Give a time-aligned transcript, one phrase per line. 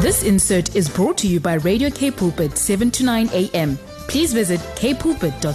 [0.00, 3.76] This insert is brought to you by Radio K Pulpit 7 to 9 a.m.
[4.06, 5.48] Please visit kpulpit.co.za.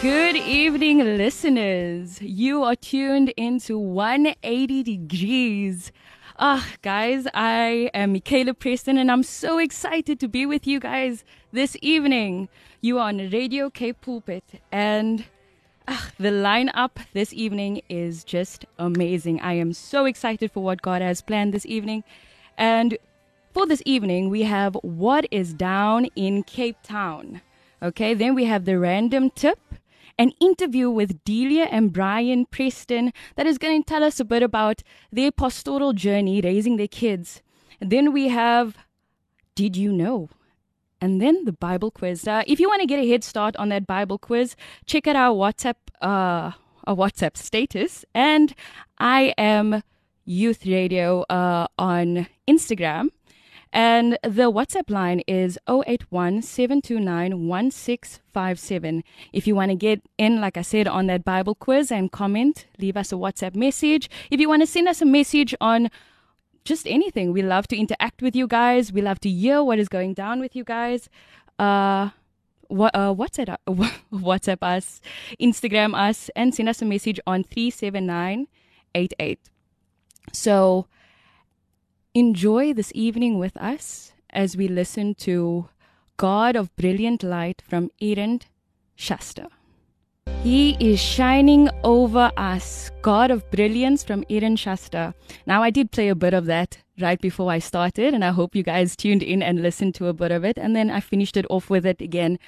[0.00, 2.22] Good evening, listeners.
[2.22, 5.90] You are tuned into 180 degrees.
[6.38, 11.24] Ah, guys, I am Michaela Preston and I'm so excited to be with you guys
[11.50, 12.48] this evening.
[12.80, 15.24] You are on Radio K Pulpit and
[16.18, 19.40] the lineup this evening is just amazing.
[19.40, 22.04] I am so excited for what God has planned this evening.
[22.56, 22.98] And
[23.52, 27.40] for this evening, we have What is Down in Cape Town.
[27.82, 29.58] Okay, then we have the random tip
[30.18, 34.42] an interview with Delia and Brian Preston that is going to tell us a bit
[34.42, 34.82] about
[35.12, 37.40] their pastoral journey raising their kids.
[37.80, 38.76] And then we have
[39.54, 40.28] Did You Know?
[41.00, 42.26] And then the Bible quiz.
[42.26, 45.16] Uh, if you want to get a head start on that Bible quiz, check out
[45.16, 46.52] our WhatsApp, uh,
[46.84, 48.04] our WhatsApp status.
[48.14, 48.54] And
[48.98, 49.82] I am
[50.24, 53.10] Youth Radio uh, on Instagram.
[53.72, 56.42] And the WhatsApp line is 081
[59.32, 62.66] If you want to get in, like I said, on that Bible quiz and comment,
[62.78, 64.08] leave us a WhatsApp message.
[64.30, 65.90] If you want to send us a message on
[66.68, 68.92] just anything, we love to interact with you guys.
[68.92, 71.08] We love to hear what is going down with you guys.
[71.58, 72.10] Uh,
[72.68, 73.56] what, uh, WhatsApp,
[74.12, 75.00] WhatsApp us,
[75.40, 79.40] Instagram us, and send us a message on 37988.
[80.32, 80.86] So,
[82.18, 85.68] Enjoy this evening with us as we listen to
[86.16, 88.40] God of Brilliant Light from Aaron
[88.96, 89.46] Shust.
[90.42, 95.14] He is shining over us, God of Brilliance from Aaron Shust.
[95.46, 98.56] Now, I did play a bit of that right before I started, and I hope
[98.56, 101.36] you guys tuned in and listened to a bit of it, and then I finished
[101.36, 102.38] it off with it again.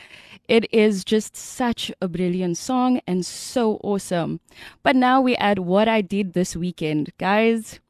[0.48, 4.40] It is just such a brilliant song and so awesome.
[4.82, 7.12] But now we add what I did this weekend.
[7.18, 7.80] Guys,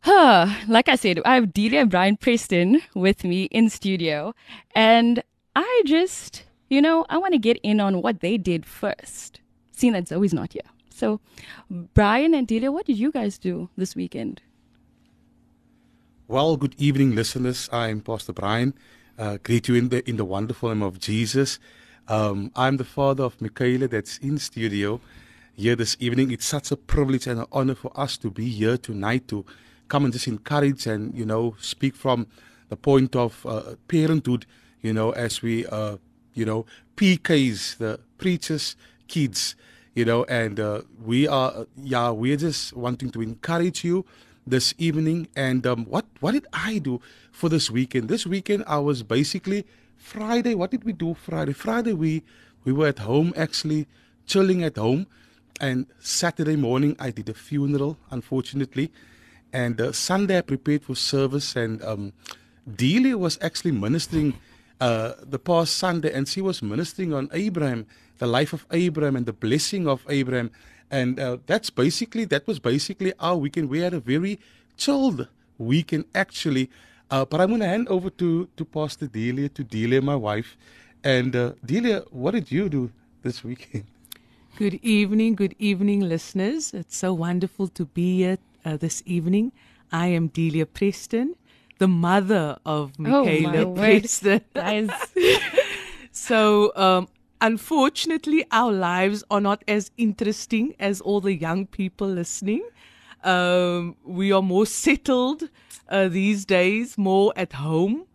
[0.00, 4.34] Huh, like I said, I have Delia Brian Preston with me in studio,
[4.72, 5.22] and
[5.56, 9.40] I just, you know, I want to get in on what they did first,
[9.72, 10.62] seeing that Zoe's not here.
[10.90, 11.20] So,
[11.70, 14.40] Brian and Delia, what did you guys do this weekend?
[16.28, 17.68] Well, good evening, listeners.
[17.72, 18.74] I'm Pastor Brian.
[19.18, 21.58] Uh, greet you in the in the wonderful name of Jesus.
[22.08, 25.00] Um, I'm the father of Michaela that's in studio
[25.54, 26.30] here this evening.
[26.30, 29.44] It's such a privilege and an honor for us to be here tonight to
[29.88, 32.26] come and just encourage and you know speak from
[32.68, 34.46] the point of uh, parenthood
[34.82, 35.96] you know as we uh,
[36.36, 36.64] you know
[36.96, 38.76] pks the preachers
[39.08, 39.56] kids
[39.94, 44.04] you know and uh, we are yeah we're just wanting to encourage you
[44.46, 45.28] this evening.
[45.34, 47.00] And um, what what did i do
[47.32, 48.08] for this weekend?
[48.08, 49.66] This weekend i was basically
[49.96, 50.54] friday.
[50.54, 51.52] What did we do friday?
[51.52, 52.22] Friday we
[52.64, 53.86] we were at home actually
[54.26, 55.06] chilling at home.
[55.60, 58.92] And saturday morning i did a funeral unfortunately.
[59.52, 62.12] And uh, Sunday I prepared for service, and um,
[62.66, 64.34] was actually ministering
[64.80, 67.86] uh, the past Sunday, and she was ministering on Abraham,
[68.18, 70.50] the life of Abraham, and the blessing of Abraham.
[70.90, 73.68] And uh, that's basically that was basically our weekend.
[73.68, 74.38] We had a very
[74.76, 75.28] chilled
[75.58, 76.70] weekend actually.
[77.10, 80.56] Uh, but I'm going to hand over to to Pastor Delia, to Delia, my wife.
[81.04, 82.90] And uh, Delia, what did you do
[83.22, 83.84] this weekend?
[84.56, 86.72] Good evening, good evening, listeners.
[86.72, 89.52] It's so wonderful to be here uh, this evening.
[89.92, 91.36] I am Delia Preston,
[91.78, 93.76] the mother of Oh, Michaela my word.
[93.76, 94.40] Preston.
[94.54, 94.90] Guys,
[96.12, 97.08] So, um,
[97.40, 102.62] unfortunately, our lives are not as interesting as all the young people listening.
[103.22, 105.48] Um, we are more settled
[105.88, 108.06] uh, these days, more at home.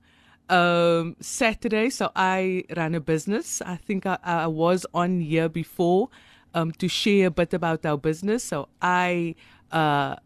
[0.50, 3.61] Um, Saturday, so I ran a business.
[3.61, 6.09] I think I, I was on here before
[6.53, 8.44] um, to share a bit about our business.
[8.44, 9.35] So I
[9.71, 10.17] uh,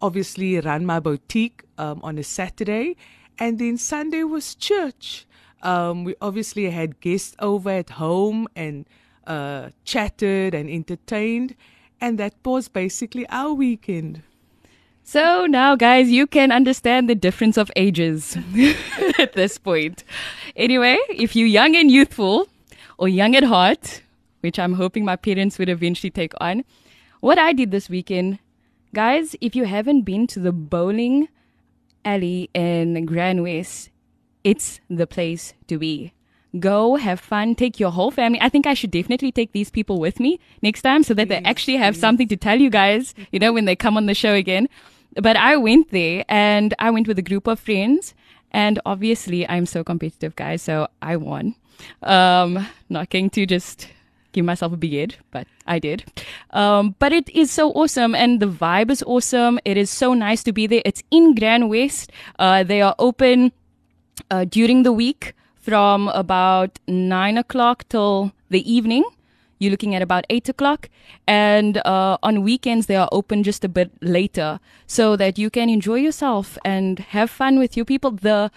[0.00, 2.96] obviously ran my boutique um, on a Saturday,
[3.38, 5.26] and then Sunday was church.
[5.62, 8.86] Um, we obviously had guests over at home and
[9.26, 11.54] uh, chatted and entertained,
[12.00, 14.22] and that was basically our weekend.
[15.02, 18.36] So now, guys, you can understand the difference of ages
[19.18, 20.02] at this point.
[20.56, 22.48] Anyway, if you're young and youthful
[22.98, 24.02] or young at heart,
[24.40, 26.64] which I'm hoping my parents would eventually take on,
[27.20, 28.40] what I did this weekend,
[28.96, 31.28] guys, if you haven't been to the bowling
[32.02, 33.90] alley in Grand West,
[34.42, 36.14] it's the place to be.
[36.58, 38.40] Go have fun, take your whole family.
[38.40, 41.42] I think I should definitely take these people with me next time so that they
[41.44, 44.32] actually have something to tell you guys, you know, when they come on the show
[44.32, 44.66] again.
[45.14, 48.14] But I went there and I went with a group of friends.
[48.50, 50.62] And obviously, I'm so competitive, guys.
[50.62, 51.54] So I won.
[52.02, 53.88] Um, not going to just
[54.36, 56.04] give myself a beard, but I did.
[56.50, 59.58] Um, but it is so awesome and the vibe is awesome.
[59.64, 60.82] It is so nice to be there.
[60.84, 62.12] It's in Grand West.
[62.38, 63.50] Uh, they are open
[64.30, 69.04] uh, during the week from about nine o'clock till the evening.
[69.58, 70.90] You're looking at about eight o'clock,
[71.26, 75.70] and uh, on weekends they are open just a bit later, so that you can
[75.70, 78.10] enjoy yourself and have fun with your people.
[78.10, 78.50] the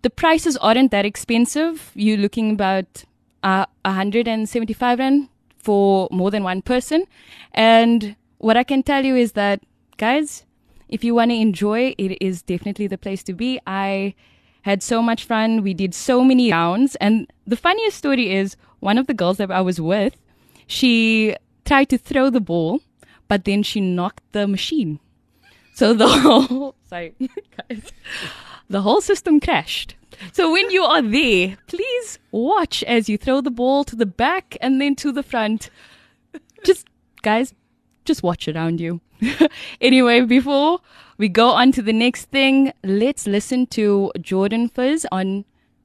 [0.00, 1.90] The prices aren't that expensive.
[1.94, 3.04] You're looking about
[3.42, 5.28] uh, 175 rand
[5.58, 7.04] for more than one person,
[7.52, 9.62] and what I can tell you is that,
[9.96, 10.44] guys,
[10.88, 13.60] if you want to enjoy, it is definitely the place to be.
[13.66, 14.14] I
[14.62, 15.62] had so much fun.
[15.62, 16.96] We did so many rounds.
[16.96, 20.16] And the funniest story is one of the girls that I was with,
[20.66, 21.34] she
[21.64, 22.80] tried to throw the ball,
[23.28, 25.00] but then she knocked the machine.
[25.74, 27.14] So the whole, sorry,
[27.68, 27.92] guys,
[28.68, 29.96] the whole system crashed.
[30.32, 34.56] So when you are there, please watch as you throw the ball to the back
[34.60, 35.70] and then to the front.
[36.64, 36.86] Just,
[37.22, 37.54] guys,
[38.04, 39.00] just watch around you.
[39.80, 40.80] anyway, before
[41.18, 45.44] we go on to the next thing, let's listen to Jordan Feliz on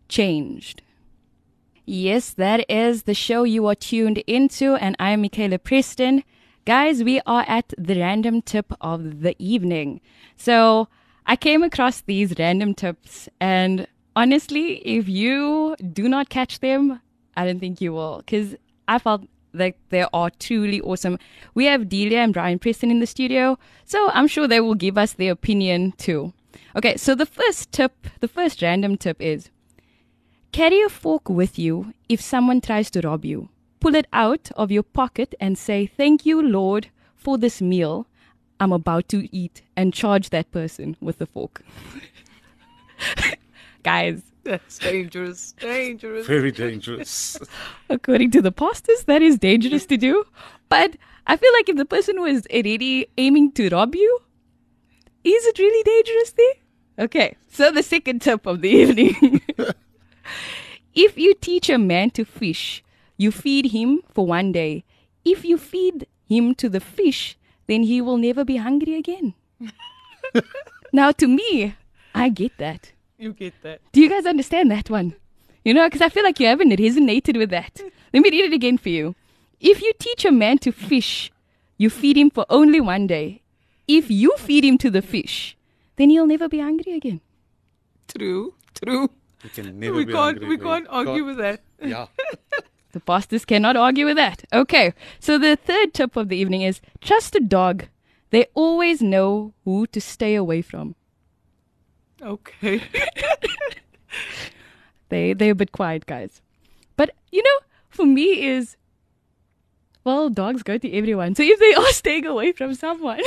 [0.10, 0.82] Changed.
[1.86, 6.24] Yes, that is the show you are tuned into, and I'm Michaela Preston.
[6.66, 10.00] Guys, we are at the random tip of the evening.
[10.38, 10.88] So
[11.26, 17.02] I came across these random tips, and honestly, if you do not catch them,
[17.36, 18.56] I don't think you will, because
[18.88, 19.24] I felt
[19.54, 21.18] like they are truly awesome.
[21.54, 24.98] We have Delia and Brian Preston in the studio, so I'm sure they will give
[24.98, 26.34] us their opinion too.
[26.76, 29.50] Okay, so the first tip, the first random tip is
[30.52, 33.50] carry a fork with you if someone tries to rob you.
[33.80, 38.08] Pull it out of your pocket and say, Thank you, Lord, for this meal
[38.60, 41.64] I'm about to eat, and charge that person with the fork.
[43.84, 45.54] Guys, That's dangerous.
[45.54, 46.28] Dangerous.
[46.28, 47.40] Very dangerous.
[47.90, 50.26] according to the pastors, that is dangerous to do.
[50.70, 50.98] But
[51.28, 54.20] I feel like if the person was already aiming to rob you,
[55.24, 57.06] is it really dangerous there?
[57.06, 59.42] Okay, so the second tip of the evening.
[60.94, 62.84] if you teach a man to fish,
[63.18, 64.84] you feed him for one day.
[65.24, 67.38] If you feed him to the fish,
[67.68, 69.34] then he will never be hungry again.
[70.92, 71.76] now, to me,
[72.16, 72.92] I get that.
[73.26, 73.82] You get that.
[73.92, 75.16] Do you guys understand that one?
[75.64, 77.80] You know, because I feel like you haven't resonated with that.
[78.14, 79.14] Let me read it again for you.
[79.60, 81.32] If you teach a man to fish,
[81.78, 83.44] you feed him for only one day.
[83.88, 85.56] If you feed him to the fish,
[85.98, 87.22] then he'll never be hungry again.
[88.08, 88.56] True.
[88.84, 89.10] True.
[89.44, 90.68] You can never we be can't hungry we again.
[90.68, 91.62] can't argue Can't- with that.
[91.82, 92.08] Yeah.
[92.94, 94.44] The pastors cannot argue with that.
[94.52, 97.86] Okay, so the third tip of the evening is trust a dog.
[98.32, 100.96] They always know who to stay away from.
[102.22, 102.82] Okay.
[105.12, 106.42] They they're a bit quiet, guys.
[106.96, 107.60] But you know,
[107.90, 108.78] for me is
[110.04, 111.36] well, dogs go to everyone.
[111.36, 113.20] So if they are staying away from someone,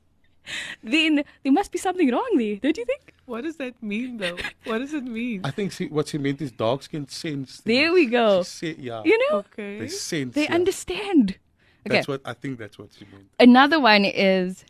[0.82, 3.12] then there must be something wrong there, don't you think?
[3.26, 4.36] what does that mean though?
[4.64, 5.40] What does it mean?
[5.44, 7.60] I think she, what she meant is dogs can sense.
[7.62, 8.44] There we go.
[8.44, 9.02] She yeah.
[9.04, 9.80] You know, Okay.
[9.80, 10.34] They sense.
[10.34, 10.54] they yeah.
[10.54, 11.36] understand.
[11.84, 11.96] Okay.
[11.96, 12.58] That's what I think.
[12.58, 13.26] That's what she meant.
[13.40, 14.64] Another one is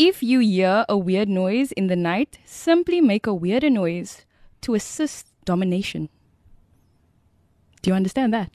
[0.00, 4.24] if you hear a weird noise in the night, simply make a weirder noise
[4.62, 6.08] to assist domination.
[7.82, 8.50] Do you understand that?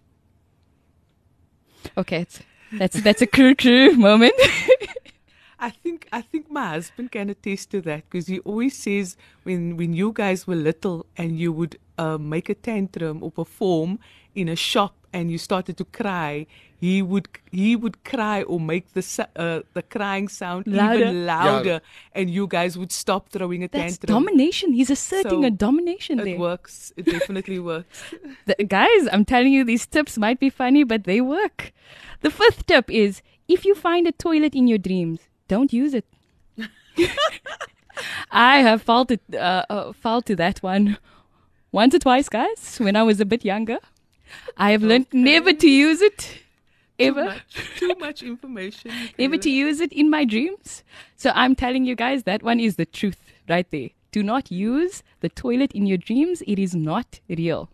[1.96, 2.26] Okay,
[2.74, 4.34] that's that's a crew crew moment.
[5.60, 9.78] I think I think my husband can attest to that because he always says when
[9.78, 14.00] when you guys were little and you would uh, make a tantrum or perform
[14.36, 16.46] in a shop and you started to cry,
[16.78, 19.04] he would he would cry or make the
[19.38, 20.96] uh, the crying sound Louder.
[21.06, 21.82] even louder,
[22.14, 24.24] and you guys would stop throwing a That's tantrum.
[24.26, 24.74] domination.
[24.74, 26.38] He's asserting So, a domination It there.
[26.38, 26.92] works.
[26.98, 28.04] It definitely works.
[28.46, 31.72] The, guys, I'm telling you, these tips might be funny, but they work.
[32.22, 36.06] The fifth tip is if you find a toilet in your dreams, don't use it.
[38.32, 40.98] I have felt it, uh, uh, felt to that one
[41.72, 43.78] once or twice, guys, when I was a bit younger.
[44.58, 46.18] I have learned never to use it,
[46.98, 48.92] Too ever, much, too much information.
[49.18, 50.84] never to use it in my dreams.
[51.16, 53.18] So I'm telling you guys, that one is the truth
[53.50, 53.90] right there.
[54.12, 56.42] Do not use the toilet in your dreams.
[56.48, 57.70] It is not real.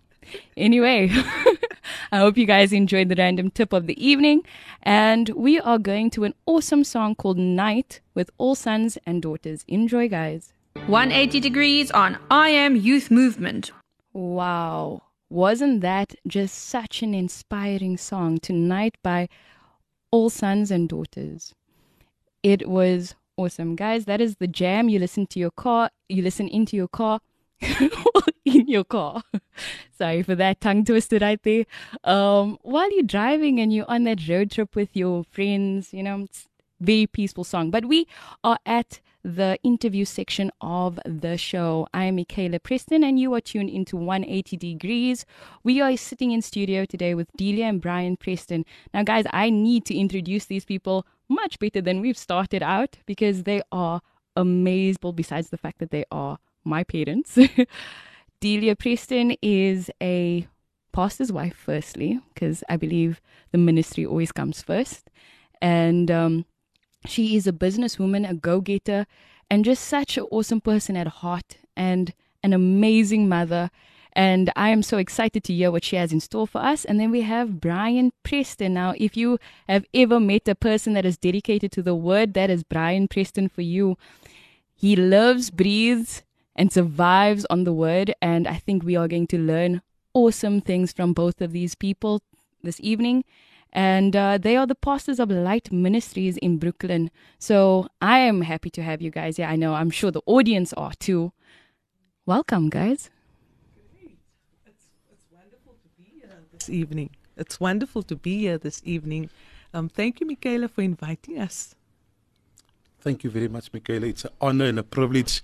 [0.58, 1.10] Anyway,
[2.12, 4.42] I hope you guys enjoyed the random tip of the evening.
[4.84, 9.66] And we are going to an awesome song called Night with all sons and daughters.
[9.68, 10.54] Enjoy, guys.
[10.88, 13.72] 180 degrees on I Am Youth Movement.
[14.14, 15.04] Wow.
[15.32, 19.30] Wasn't that just such an inspiring song tonight by
[20.12, 21.56] all sons and daughters?
[22.44, 23.78] It was awesome.
[23.78, 24.90] Guys, that is the jam.
[24.90, 27.22] You listen to your car, you listen into your car.
[28.44, 29.24] in your car.
[29.98, 31.64] Sorry for that tongue twister right there.
[32.04, 36.24] Um, while you're driving and you're on that road trip with your friends, you know,
[36.24, 36.50] it's
[36.82, 37.72] very peaceful song.
[37.72, 38.06] But we
[38.44, 41.88] are at the interview section of the show.
[41.94, 45.26] I am Michaela Preston, and you are tuned into 180 Degrees.
[45.64, 48.66] We are sitting in studio today with Delia and Brian Preston.
[48.94, 53.44] Now, guys, I need to introduce these people much better than we've started out because
[53.44, 54.02] they are
[54.36, 57.38] amazing, besides the fact that they are my parents.
[58.40, 60.48] Delia Preston is a
[60.92, 65.10] pastor's wife, firstly, because I believe the ministry always comes first.
[65.62, 66.46] And um,
[67.06, 69.06] she is a businesswoman, a go getter,
[69.50, 73.70] and just such an awesome person at heart and an amazing mother.
[74.14, 76.84] And I am so excited to hear what she has in store for us.
[76.84, 78.74] And then we have Brian Preston.
[78.74, 79.40] Now, if you
[79.70, 83.48] have ever met a person that is dedicated to the word, that is Brian Preston
[83.48, 83.98] for you.
[84.76, 86.24] He loves, breathes,
[86.56, 88.14] and survives on the word.
[88.22, 89.82] And I think we are going to learn
[90.14, 92.22] awesome things from both of these people
[92.64, 93.24] this evening
[93.74, 97.10] and uh, they are the pastors of Light Ministries in Brooklyn.
[97.40, 99.48] So I am happy to have you guys here.
[99.48, 101.32] I know I'm sure the audience are too.
[102.26, 103.10] Welcome, guys.
[104.66, 107.10] It's, it's wonderful to be here this evening.
[107.38, 109.30] It's wonderful to be here this evening.
[109.74, 111.74] Um, thank you, Michaela, for inviting us.
[113.00, 114.08] Thank you very much, Michaela.
[114.08, 115.42] It's an honor and a privilege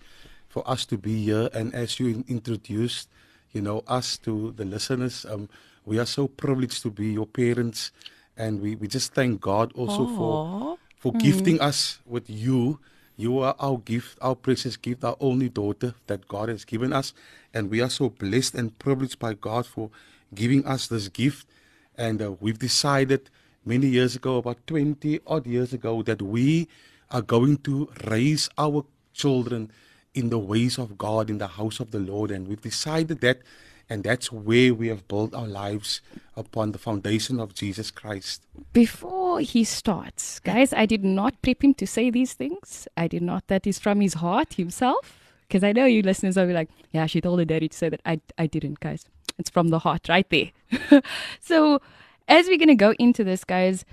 [0.49, 1.49] for us to be here.
[1.53, 3.09] And as you introduced,
[3.53, 5.47] you know, us to the listeners, um,
[5.85, 7.91] we are so privileged to be your parents
[8.37, 10.15] and we, we just thank God also Aww.
[10.17, 11.19] for for mm.
[11.19, 12.79] gifting us with you.
[13.15, 17.13] You are our gift, our precious gift, our only daughter that God has given us,
[17.53, 19.89] and we are so blessed and privileged by God for
[20.35, 21.47] giving us this gift.
[21.97, 23.29] And uh, we've decided
[23.65, 26.67] many years ago, about 20 odd years ago, that we
[27.09, 29.71] are going to raise our children
[30.13, 32.31] in the ways of God in the house of the Lord.
[32.31, 33.41] And we've decided that
[33.89, 36.01] and that's where we have built our lives
[36.35, 38.43] upon the foundation of Jesus Christ.
[38.73, 42.87] Before he starts, guys, I did not prep him to say these things.
[42.97, 43.47] I did not.
[43.47, 45.17] That is from his heart himself.
[45.47, 47.87] Because I know you listeners will be like, yeah, she told her daddy to say
[47.87, 48.01] that.
[48.05, 49.05] I, I didn't, guys.
[49.39, 50.51] It's from the heart right there.
[51.39, 51.81] so,
[52.27, 53.85] as we're going to go into this, guys,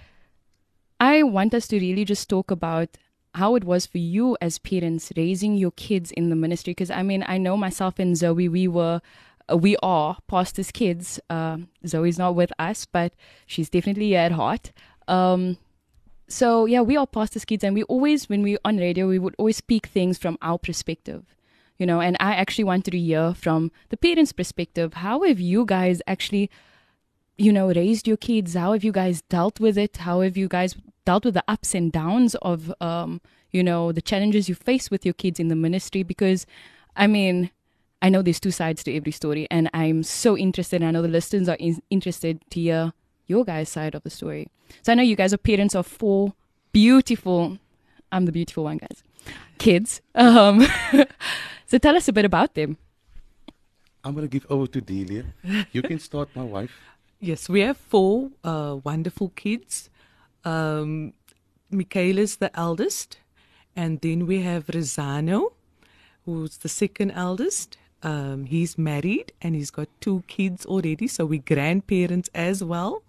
[0.99, 2.89] I want us to really just talk about
[3.35, 6.73] how it was for you as parents raising your kids in the ministry.
[6.73, 9.01] Because I mean, I know myself and Zoe, we were
[9.53, 11.21] we are pastors' kids.
[11.29, 13.13] Uh, Zoe's not with us, but
[13.47, 14.73] she's definitely at heart.
[15.07, 15.59] Um,
[16.29, 19.35] so yeah, we are pastors' kids, and we always, when we're on radio, we would
[19.39, 21.37] always speak things from our perspective,
[21.79, 22.01] you know.
[22.01, 24.95] And I actually wanted to hear from the parents' perspective.
[24.95, 26.51] How have you guys actually,
[27.37, 28.55] you know, raised your kids?
[28.55, 29.99] How have you guys dealt with it?
[29.99, 30.75] How have you guys
[31.05, 33.21] dealt with the ups and downs of, um,
[33.51, 36.03] you know, the challenges you face with your kids in the ministry?
[36.03, 36.47] Because,
[36.97, 37.51] I mean,
[38.05, 40.83] I know there's two sides to every story, and I'm so interested.
[40.83, 42.93] And I know the listeners are in- interested to hear
[43.27, 44.49] your guys' side of the story.
[44.83, 46.35] So I know you guys are parents of four
[46.71, 47.59] beautiful.
[48.13, 49.03] I'm the beautiful one, guys.
[49.57, 50.03] Kids.
[50.15, 50.67] Um,
[51.67, 52.77] so tell us a bit about them.
[54.05, 55.25] I'm going to give over to Delia.
[55.73, 56.79] You can start, my wife.
[57.21, 59.89] Yes, we have four uh, wonderful kids.
[60.45, 61.15] Um,
[61.71, 63.17] Michaela's the eldest,
[63.75, 65.53] and then we have Rosano,
[66.27, 71.43] who's the second eldest, um, he's married and he's got two kids already, so we're
[71.45, 73.03] grandparents as well.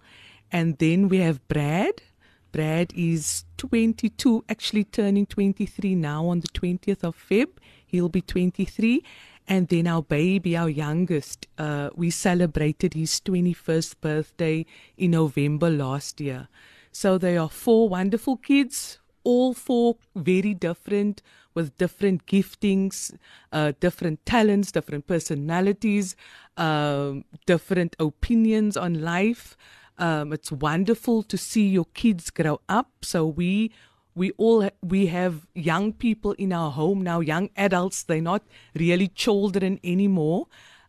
[0.50, 2.02] And then we have Brad.
[2.50, 7.48] Brad is 22, actually turning 23 now on the 20th of Feb.
[7.86, 9.02] He'll be 23.
[9.46, 16.20] And then our baby, our youngest, uh, we celebrated his 21st birthday in November last
[16.20, 16.48] year.
[16.90, 21.22] So they are four wonderful kids, all four very different,
[21.56, 23.16] with different giftings,
[23.50, 26.14] uh, different talents, different personalities,
[26.56, 29.56] um, different opinions on life.
[29.98, 32.90] Um, it's wonderful to see your kids grow up.
[33.02, 33.72] So we
[34.14, 38.02] we all we have young people in our home now, young adults.
[38.02, 38.42] They're not
[38.74, 40.46] really children anymore.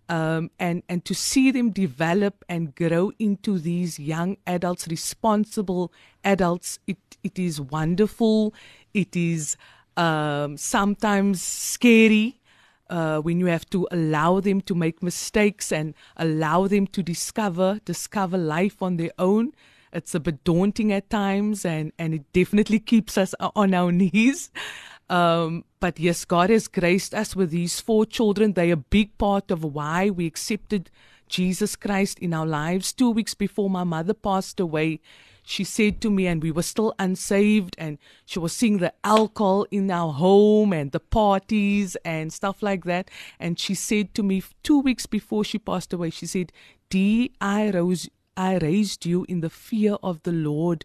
[0.10, 5.92] Um, and and to see them develop and grow into these young adults, responsible
[6.24, 8.54] adults, it it is wonderful.
[8.94, 9.58] It is
[9.98, 12.40] um, sometimes scary
[12.90, 17.80] uh, when you have to allow them to make mistakes and allow them to discover
[17.84, 19.52] discover life on their own.
[19.92, 24.52] It's a bit daunting at times, and and it definitely keeps us on our knees.
[25.10, 28.54] Um, but yes, God has graced us with these four children.
[28.54, 30.92] They're a big part of why we accepted
[31.30, 32.94] Jesus Christ in our lives.
[32.94, 35.00] Two weeks before my mother passed away,
[35.50, 39.66] she said to me, and we were still unsaved, and she was seeing the alcohol
[39.72, 43.10] in our home and the parties and stuff like that.
[43.40, 46.52] And she said to me two weeks before she passed away, she said,
[46.90, 50.84] Dee, I rose I raised you in the fear of the Lord.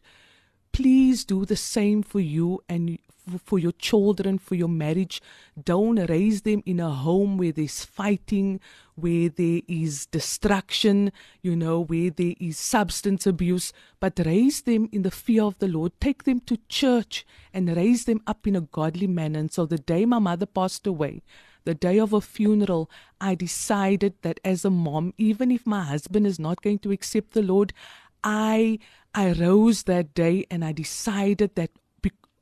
[0.70, 2.98] Please do the same for you and
[3.44, 5.20] for your children, for your marriage.
[5.62, 8.60] Don't raise them in a home where there's fighting,
[8.94, 11.12] where there is destruction,
[11.42, 15.68] you know, where there is substance abuse, but raise them in the fear of the
[15.68, 15.92] Lord.
[16.00, 19.38] Take them to church and raise them up in a godly manner.
[19.38, 21.22] And so the day my mother passed away,
[21.64, 26.26] the day of a funeral, I decided that as a mom, even if my husband
[26.26, 27.72] is not going to accept the Lord,
[28.24, 28.78] I
[29.14, 31.70] I rose that day and I decided that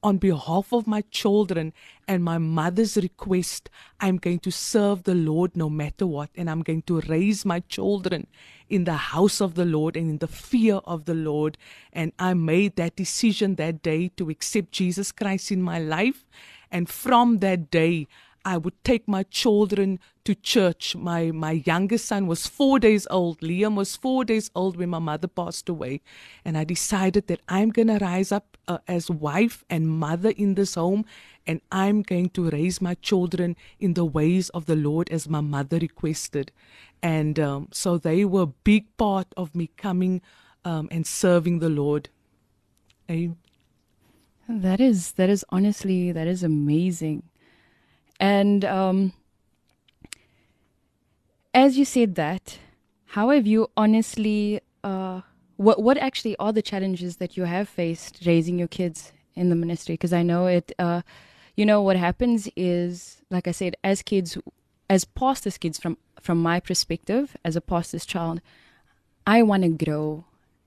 [0.03, 1.73] on behalf of my children
[2.09, 3.69] and my mother's request,
[4.01, 7.61] I'm going to serve the Lord no matter what, and I'm going to raise my
[7.61, 8.27] children
[8.69, 11.59] in the house of the Lord and in the fear of the Lord.
[11.93, 16.25] And I made that decision that day to accept Jesus Christ in my life.
[16.71, 18.07] And from that day,
[18.45, 20.97] I would take my children to church.
[20.97, 23.41] My my youngest son was four days old.
[23.41, 26.01] Liam was four days old when my mother passed away,
[26.45, 30.75] and I decided that I'm gonna rise up uh, as wife and mother in this
[30.77, 31.05] home,
[31.47, 35.41] and I'm going to raise my children in the ways of the Lord as my
[35.41, 36.53] mother requested,
[37.03, 40.23] and um, so they were a big part of me coming
[40.65, 42.11] um, and serving the Lord.
[43.11, 43.37] Amen.
[44.49, 47.23] That is that is honestly that is amazing.
[48.21, 49.13] And um,
[51.55, 52.59] as you said that,
[53.17, 55.23] how have you honestly, uh,
[55.61, 59.55] what what actually are the challenges that you have faced raising your kids in the
[59.55, 59.93] ministry?
[59.93, 61.03] Because I know it, uh,
[61.55, 64.39] you know, what happens is, like I said, as kids,
[64.89, 68.41] as pastor's kids, from from my perspective, as a pastor's child,
[69.27, 70.25] I want to grow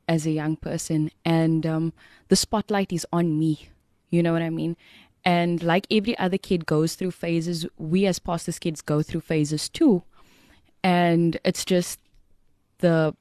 [0.07, 1.93] as a young person, and um,
[2.27, 3.69] the spotlight is on me.
[4.11, 4.77] You know what I mean?
[5.25, 9.69] And like every other kid goes through phases, we as pastors' kids go through phases
[9.69, 10.03] too.
[10.83, 11.97] And it's just
[12.77, 13.15] the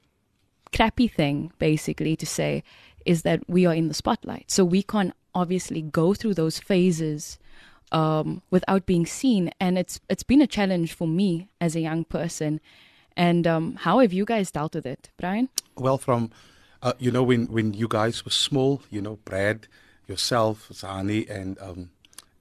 [0.73, 2.63] crappy thing, basically, to say
[3.05, 4.49] is that we are in the spotlight.
[4.49, 7.37] So we can't obviously go through those phases
[7.91, 9.51] um, without being seen.
[9.59, 12.59] And it's it's been a challenge for me as a young person.
[13.15, 15.49] And um, how have you guys dealt with it, Brian?
[15.75, 16.31] Well, from
[16.81, 19.67] uh, you know when when you guys were small, you know Brad,
[20.07, 21.91] yourself, Zani, and um,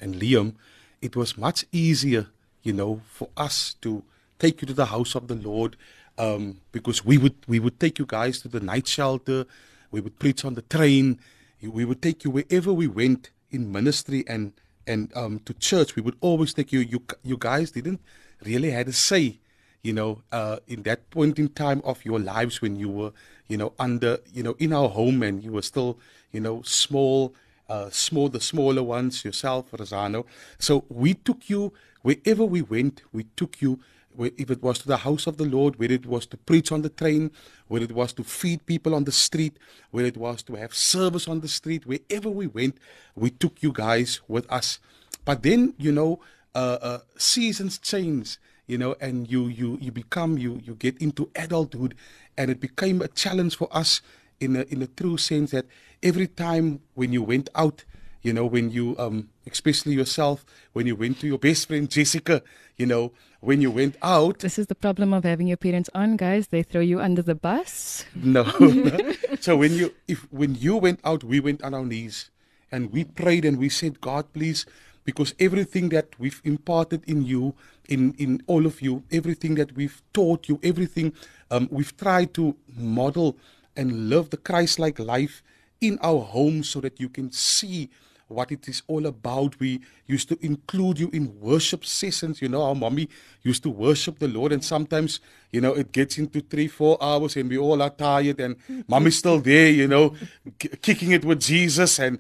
[0.00, 0.54] and Liam,
[1.00, 2.28] it was much easier,
[2.62, 4.02] you know, for us to
[4.38, 5.76] take you to the house of the Lord,
[6.18, 9.46] um, because we would we would take you guys to the night shelter,
[9.90, 11.18] we would preach on the train,
[11.62, 14.53] we would take you wherever we went in ministry and
[14.87, 15.96] and um, to church.
[15.96, 16.81] We would always take you.
[16.81, 18.01] You you guys didn't
[18.44, 19.38] really had a say,
[19.83, 23.12] you know, uh, in that point in time of your lives when you were,
[23.48, 25.98] you know, under, you know, in our home and you were still,
[26.33, 27.35] you know, small
[27.68, 30.27] uh, small, the smaller ones, yourself, Rosano.
[30.59, 31.72] So we took you
[32.03, 33.03] wherever we went.
[33.12, 33.81] We took you,
[34.18, 36.83] if it was to the house of the Lord, whether it was to preach on
[36.83, 37.31] the train,
[37.68, 39.59] whether it was to feed people on the street,
[39.90, 42.79] whether it was to have service on the street, wherever we went,
[43.14, 44.79] we took you guys with us.
[45.25, 46.20] But then, you know,
[46.55, 51.29] uh, uh, seasons change you know and you you you become you you get into
[51.35, 51.96] adulthood
[52.38, 54.01] and it became a challenge for us
[54.42, 55.66] in a in a true sense that
[56.03, 57.85] every time when you went out,
[58.22, 62.42] you know, when you um especially yourself, when you went to your best friend Jessica,
[62.76, 66.16] you know, when you went out This is the problem of having your parents on,
[66.16, 66.48] guys.
[66.48, 68.05] They throw you under the bus.
[68.14, 68.42] No.
[68.61, 69.14] no.
[69.40, 72.31] so when you if when you went out, we went on our knees
[72.70, 74.64] and we prayed and we said, God, please
[75.05, 77.55] because everything that we've imparted in you,
[77.88, 81.12] in, in all of you, everything that we've taught you, everything
[81.50, 83.37] um, we've tried to model
[83.76, 85.42] and live the Christ like life
[85.81, 87.90] in our homes so that you can see
[88.33, 89.59] what it is all about.
[89.61, 92.42] We used to include you in worship sessions.
[92.42, 93.09] You know, our mommy
[93.42, 97.37] used to worship the Lord, and sometimes, you know, it gets into three, four hours,
[97.37, 98.57] and we all are tired, and
[98.88, 100.14] mommy's still there, you know,
[100.59, 102.18] k- kicking it with Jesus and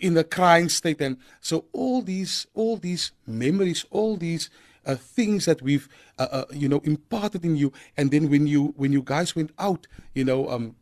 [0.00, 1.00] in a crying state.
[1.00, 4.50] And so, all these, all these memories, all these
[4.86, 8.74] uh, things that we've, uh, uh, you know, imparted in you, and then when you,
[8.76, 10.76] when you guys went out, you know, um,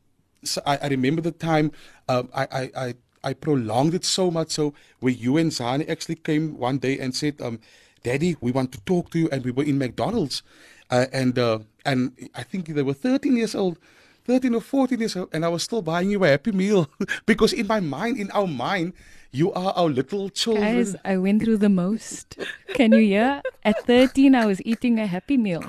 [0.45, 1.73] so I, I remember the time
[2.09, 6.17] um, I, I, I, I prolonged it so much so where you and Zani actually
[6.17, 7.61] came one day and said, um,
[8.03, 9.29] Daddy, we want to talk to you.
[9.31, 10.43] And we were in McDonald's.
[10.91, 13.79] Uh, and uh, and I think they were 13 years old,
[14.27, 16.91] 13 or 14 years old, and I was still buying you a happy meal
[17.27, 18.93] because in my mind, in our mind,
[19.31, 20.65] you are our little children.
[20.65, 22.37] Guys, I went through the most.
[22.75, 23.41] Can you hear?
[23.65, 25.65] At 13, I was eating a happy meal.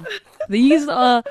[0.49, 1.23] These are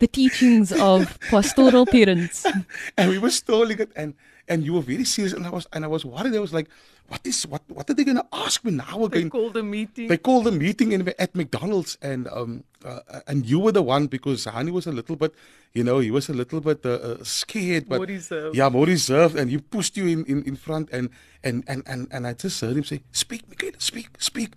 [0.00, 2.44] the teachings of pastoral parents.
[2.96, 4.14] and we were stalling it and
[4.50, 6.34] and you were very serious, and I was and I was worried.
[6.34, 6.68] I was like,
[7.10, 9.24] what is what what are they going to ask me now again?
[9.24, 10.08] They called a meeting.
[10.08, 14.08] They called a meeting in, at McDonald's, and um, uh, and you were the one
[14.08, 15.32] because Hani was a little bit,
[15.72, 18.56] you know, he was a little bit uh, uh, scared, but More reserved.
[18.56, 21.08] yeah, more reserved, and you pushed you in, in, in front, and
[21.44, 24.50] and, and and and I just heard him say, "Speak, Michaela, speak, speak,"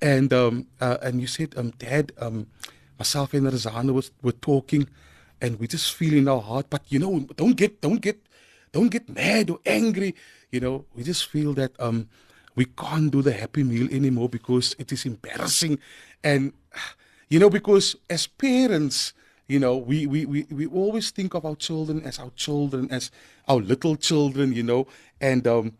[0.00, 2.46] and um, uh, and you said, um, Dad, um,
[2.98, 4.88] myself and Razana was were talking,
[5.40, 8.16] and we just feel in our heart, but you know, don't get, don't get,
[8.74, 10.14] don't get mad or angry,
[10.50, 12.08] you know, we just feel that um,
[12.56, 15.78] we can't do the happy meal anymore because it is embarrassing,
[16.24, 16.52] and
[17.28, 19.14] you know, because as parents,
[19.46, 23.10] you know, we, we, we, we always think of our children as our children, as
[23.46, 24.86] our little children, you know,
[25.20, 25.72] and um,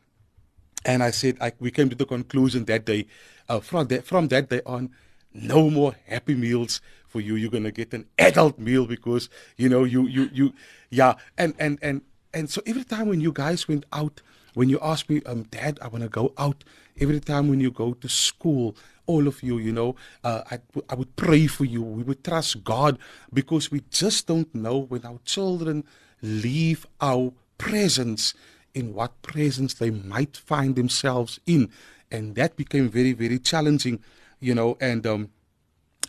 [0.85, 3.07] and I said, I, we came to the conclusion that day,
[3.49, 4.91] uh, from that from that day on,
[5.33, 7.35] no more happy meals for you.
[7.35, 10.53] You're gonna get an adult meal because you know you you you,
[10.91, 11.15] yeah.
[11.37, 12.03] And and and
[12.35, 14.21] and so every time when you guys went out,
[14.55, 16.65] when you asked me, um, Dad, I wanna go out.
[17.01, 20.95] Every time when you go to school, all of you, you know, uh, I, I
[20.95, 21.83] would pray for you.
[21.83, 22.99] We would trust God
[23.33, 25.85] because we just don't know when our children
[26.23, 28.35] leave our presence
[28.75, 31.71] in what presence they might find themselves in.
[32.11, 34.01] And that became very, very challenging,
[34.41, 35.31] you know, and um,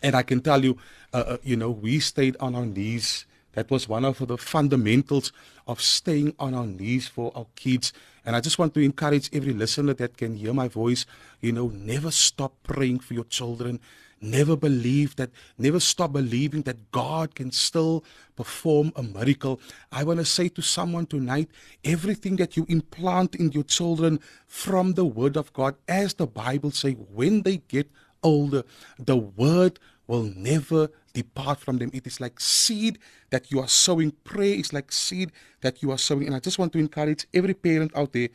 [0.04, 0.78] and I can tell you,
[1.14, 3.26] uh, uh, you know, we stayed on our knees.
[3.54, 5.32] That was one of the fundamentals
[5.68, 7.94] of staying on our knees for our kids.
[8.26, 11.06] And I just want to encourage every listener that can hear my voice,
[11.42, 13.80] you know, never stop praying for your children.
[14.22, 18.04] Never believe that, never stop believing that God can still
[18.36, 19.60] perform a miracle.
[19.92, 21.50] I want to say to someone tonight
[21.84, 26.72] everything that you implant in your children from the Word of God, as the Bible
[26.72, 27.92] says, when they get
[28.24, 28.64] older,
[28.98, 31.92] the word will never depart from them.
[31.94, 33.00] It is like seed
[33.32, 34.12] that you are sowing.
[34.26, 36.28] Prayer is like seed that you are sowing.
[36.28, 38.30] And I just want to encourage every parent out there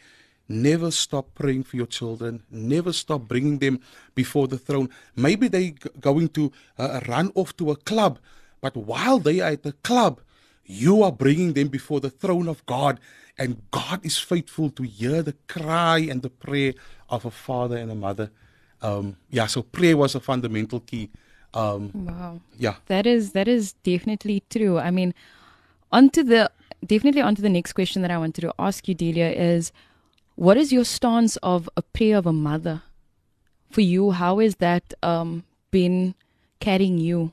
[0.50, 2.42] never stop praying for your children.
[2.50, 3.80] Never stop bringing them
[4.16, 4.90] before the throne.
[5.16, 8.18] Maybe they g- going to uh, run off to a club,
[8.60, 10.20] but while they are at the club,
[10.64, 13.00] you are bringing them before the throne of God.
[13.38, 16.74] And God is faithful to hear the cry and the prayer
[17.08, 18.30] of a father and a mother.
[18.82, 21.10] Um, yeah, so prayer was a fundamental key.
[21.54, 22.40] Um, Wow.
[22.58, 22.76] yeah.
[22.86, 24.78] That is that is definitely true.
[24.78, 25.14] I mean,
[25.90, 26.50] onto the
[26.86, 29.72] definitely onto the next question that I wanted to ask you, Delia, is
[30.36, 32.82] what is your stance of a prayer of a mother?
[33.70, 36.14] For you, how has that um, been
[36.60, 37.32] carrying you?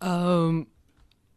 [0.00, 0.66] Um,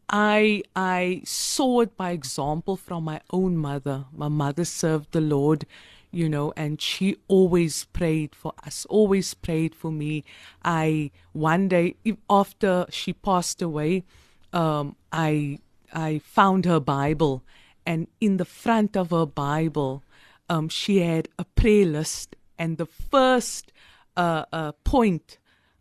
[0.08, 4.04] I I saw it by example from my own mother.
[4.12, 5.66] My mother served the Lord,
[6.14, 10.24] you know, and she always prayed for us, always prayed for me.
[10.64, 11.96] I one day
[12.30, 14.04] after she passed away,
[14.52, 15.58] um, I
[15.92, 17.42] I found her Bible,
[17.84, 20.02] and in the front of her Bible,
[20.48, 23.72] um, she had a prayer list, and the first
[24.16, 25.38] uh, uh, point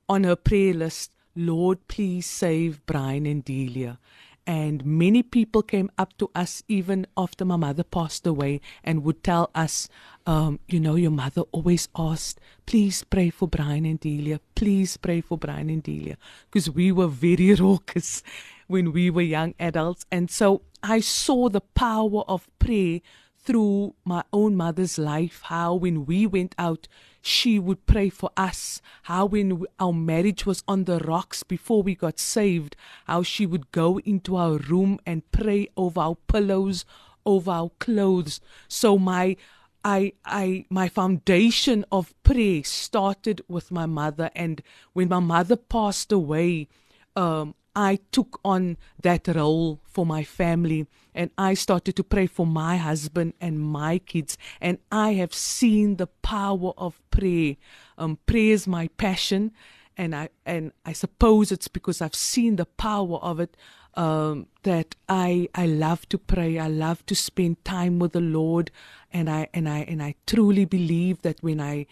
[0.09, 3.99] on her prayer list, Lord, please save Brian and Delia.
[4.45, 9.23] And many people came up to us even after my mother passed away and would
[9.23, 9.87] tell us,
[10.25, 14.41] um, you know, your mother always asked, please pray for Brian and Delia.
[14.55, 16.17] Please pray for Brian and Delia.
[16.49, 18.21] Because we were very raucous
[18.67, 20.05] when we were young adults.
[20.11, 22.99] And so I saw the power of prayer
[23.37, 26.87] through my own mother's life, how when we went out,
[27.25, 31.95] she would pray for us, how when our marriage was on the rocks before we
[31.95, 36.83] got saved, how she would go into our room and pray over our pillows,
[37.25, 38.41] over our clothes.
[38.67, 39.37] So my
[39.85, 46.11] I I my foundation of prayer started with my mother and when my mother passed
[46.11, 46.67] away,
[47.15, 52.45] um, I took on that role for my family and I started to pray for
[52.45, 54.37] my husband and my kids.
[54.59, 57.55] And I have seen the power of prayer.
[57.97, 59.51] Um, prayer is my passion.
[59.95, 63.55] And I, and I suppose it's because I've seen the power of it
[63.93, 66.57] um, that I, I love to pray.
[66.57, 68.71] I love to spend time with the Lord.
[69.11, 71.85] And I, and I, and I truly believe that when I,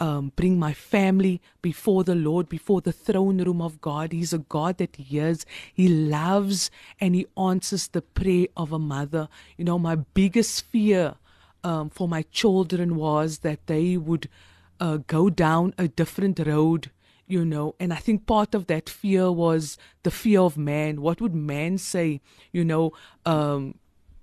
[0.00, 4.12] um, bring my family before the Lord, before the throne room of God.
[4.12, 6.70] He's a God that hears, He loves,
[7.00, 9.28] and He answers the prayer of a mother.
[9.56, 11.14] You know, my biggest fear
[11.64, 14.28] um, for my children was that they would
[14.80, 16.90] uh, go down a different road.
[17.26, 21.02] You know, and I think part of that fear was the fear of man.
[21.02, 22.22] What would man say?
[22.52, 22.92] You know,
[23.26, 23.74] um,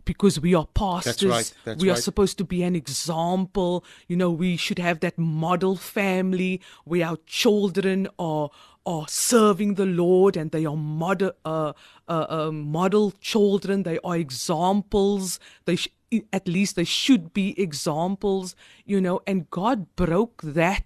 [0.05, 2.01] because we are pastors, right, that's we are right.
[2.01, 3.83] supposed to be an example.
[4.07, 8.49] You know, we should have that model family where our children are
[8.85, 11.73] are serving the Lord and they are model uh,
[12.07, 13.83] uh, uh, model children.
[13.83, 15.39] They are examples.
[15.65, 15.89] They sh-
[16.31, 20.85] at least they should be examples, you know, and God broke that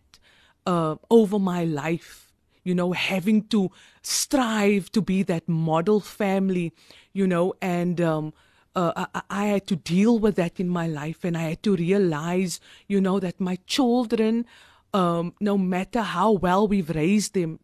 [0.66, 2.32] uh, over my life,
[2.64, 6.74] you know, having to strive to be that model family,
[7.14, 8.34] you know, and um,
[8.76, 11.76] uh, I, I had to deal with that in my life, and I had to
[11.76, 14.46] realize, you know, that my children,
[14.94, 17.60] um, no matter how well we've raised them,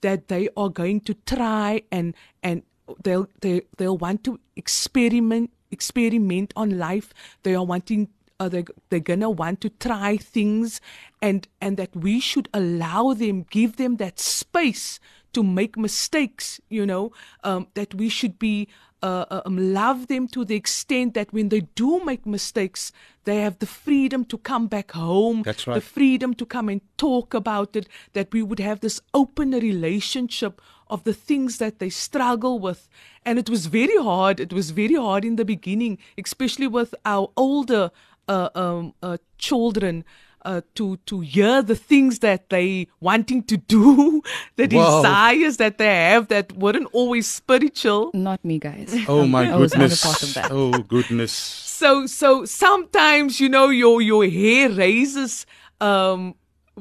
[0.00, 2.62] that they are going to try and and
[3.02, 7.12] they'll they they'll want to experiment experiment on life.
[7.42, 10.80] They are wanting uh, they they're gonna want to try things,
[11.20, 15.00] and and that we should allow them, give them that space
[15.36, 16.60] to make mistakes.
[16.68, 17.12] You know,
[17.44, 18.68] um, that we should be
[19.02, 22.92] uh, um, love them to the extent that when they do make mistakes,
[23.24, 25.42] they have the freedom to come back home.
[25.42, 25.74] That's right.
[25.74, 27.86] The freedom to come and talk about it.
[28.14, 32.88] That we would have this open relationship of the things that they struggle with.
[33.24, 34.40] And it was very hard.
[34.40, 37.90] It was very hard in the beginning, especially with our older
[38.28, 40.04] uh, um, uh, children.
[40.46, 44.22] Uh, to to hear the things that they wanting to do,
[44.56, 44.84] the Wow.
[45.02, 48.12] desires that they have that weren't always spiritual.
[48.14, 48.94] Not me, guys.
[49.08, 50.02] Oh my I was not a goodness.
[50.06, 50.52] part of that.
[50.52, 51.32] Oh goodness.
[51.32, 55.46] so so sometimes you know your your hair raises
[55.80, 56.34] um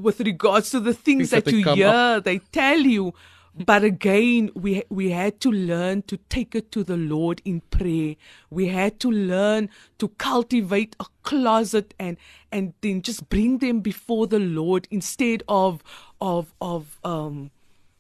[0.08, 3.14] with regards to the things Things that that, you come hear they tell you
[3.64, 8.16] but again we we had to learn to take it to the lord in prayer
[8.50, 12.18] we had to learn to cultivate a closet and
[12.52, 15.82] and then just bring them before the lord instead of
[16.20, 17.52] of of um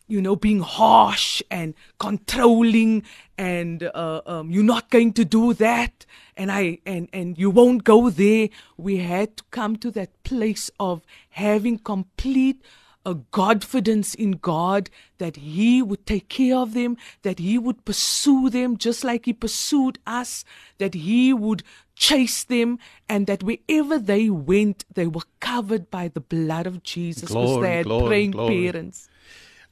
[0.07, 3.03] you know, being harsh and controlling,
[3.37, 6.05] and uh, um, you're not going to do that,
[6.37, 8.49] and I and and you won't go there.
[8.77, 12.61] We had to come to that place of having complete
[13.05, 18.49] a confidence in God that He would take care of them, that He would pursue
[18.49, 20.43] them just like He pursued us,
[20.77, 21.63] that He would
[21.95, 27.21] chase them, and that wherever they went, they were covered by the blood of Jesus
[27.21, 28.71] because Glory, they had glory, praying glory.
[28.71, 29.09] parents.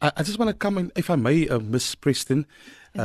[0.01, 2.45] I, I just want to come in, if I may, uh, Miss Preston.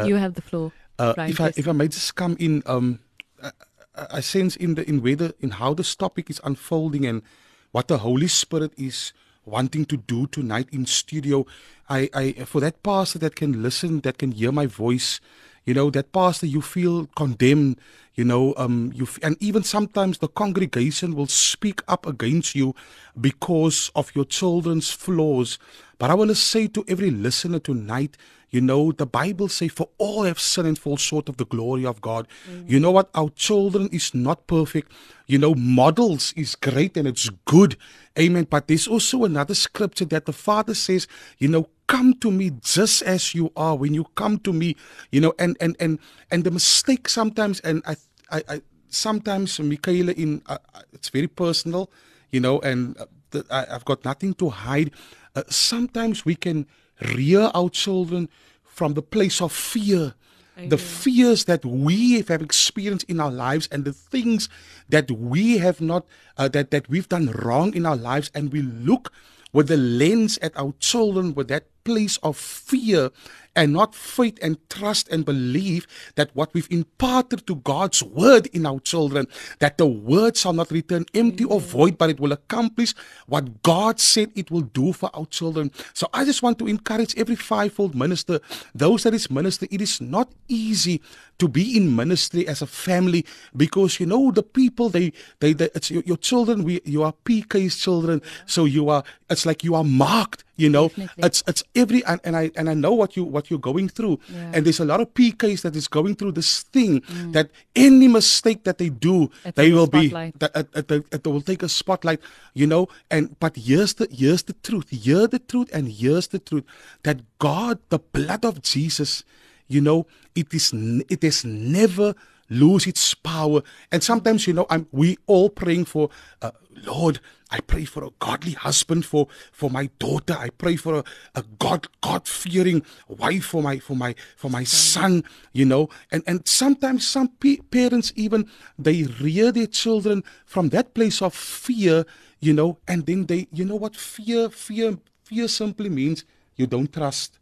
[0.05, 0.73] you have the floor.
[0.99, 2.99] Uh, Brian, if I if I may just come in, um,
[3.43, 3.53] I,
[3.95, 7.23] I I sense in the in whether in how this topic is unfolding and
[7.71, 9.13] what the Holy Spirit is
[9.49, 11.47] wanting to do tonight in studio.
[11.89, 15.21] I, I for that pastor that can listen, that can hear my voice,
[15.65, 17.81] you know, that pastor you feel condemned,
[18.19, 22.75] you know, um, you and even sometimes the congregation will speak up against you
[23.21, 25.57] because of your children's flaws.
[25.99, 28.17] But I want to say to every listener tonight,
[28.51, 31.87] you know, the Bible say, "For all have sinned and fall short of the glory
[31.87, 32.27] of God."
[32.67, 33.09] You know what?
[33.15, 34.91] Our children is not perfect.
[35.29, 37.77] You know, models is great and it's good,
[38.19, 38.49] Amen.
[38.51, 41.07] But there's also another scripture that the Father says,
[41.39, 43.77] you know, come to me just as you are.
[43.77, 44.75] When you come to me,
[45.13, 45.99] you know, and and and
[46.31, 47.95] and the mistake sometimes, and I
[48.31, 51.91] I, I sometimes Michaela in uh, uh, it's very personal,
[52.31, 54.91] you know, and uh, the, I, I've got nothing to hide.
[55.35, 56.67] Uh, sometimes we can
[57.15, 58.29] rear our children
[58.65, 60.15] from the place of fear.
[60.59, 64.49] The fears that we have experienced in our lives and the things
[64.89, 66.05] that we have not,
[66.37, 69.13] uh, that, that we've done wrong in our lives, and we look
[69.53, 73.11] with the lens at our children with that place of fear
[73.59, 78.65] and not faith and trust and believe that what we've imparted to God's word in
[78.65, 79.27] our children,
[79.59, 81.65] that the word shall not return empty or mm.
[81.65, 82.95] void, but it will accomplish
[83.27, 85.73] what God said it will do for our children.
[85.93, 88.39] So I just want to encourage every fivefold minister,
[88.77, 91.03] those that is minister, it is not easy
[91.41, 95.69] to be in ministry as a family because you know the people they they, they
[95.75, 98.23] it's your, your children we you are PK's children.
[98.47, 101.25] So you are it's like you are marked you know Definitely.
[101.25, 104.21] it's it's every and, and I and I know what you what you're going through.
[104.29, 104.53] Yeah.
[104.53, 107.33] and there's a lot of PKs that is going through this thing mm.
[107.33, 111.71] that any mistake that they do It's they will be that it will take a
[111.71, 112.21] spotlight
[112.59, 112.89] you know?
[113.09, 114.91] And but here's the here's the truth.
[114.91, 116.65] Hear the truth and here's the truth.
[117.07, 119.23] That God the blood of Jesus
[119.69, 120.73] you know it is
[121.09, 122.15] it is never
[122.49, 123.63] lose its power.
[123.93, 126.11] And sometimes you know i'm we all praying for
[126.43, 126.51] uh,
[126.85, 130.35] lord i pray for a godly husband for for my daughter.
[130.39, 134.65] I pray for a, a god god fearing wife for my for my for my
[134.65, 135.89] son you know.
[136.13, 141.35] And and sometimes some pe- parents even they rear their children from that place of
[141.35, 142.05] fear
[142.41, 146.25] you know and then they you know what fear fear fear simply means
[146.57, 147.39] you don't trust